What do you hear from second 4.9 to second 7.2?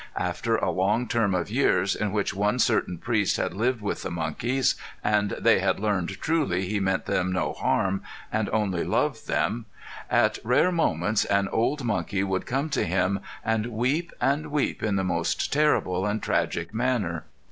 and they had learned truly he meant